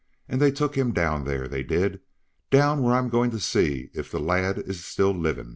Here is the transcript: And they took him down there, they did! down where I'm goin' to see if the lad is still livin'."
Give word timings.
And 0.27 0.41
they 0.41 0.49
took 0.51 0.73
him 0.75 0.93
down 0.93 1.25
there, 1.25 1.47
they 1.47 1.61
did! 1.61 1.99
down 2.49 2.81
where 2.81 2.95
I'm 2.95 3.07
goin' 3.07 3.29
to 3.29 3.39
see 3.39 3.91
if 3.93 4.09
the 4.09 4.17
lad 4.19 4.57
is 4.57 4.83
still 4.83 5.11
livin'." 5.11 5.49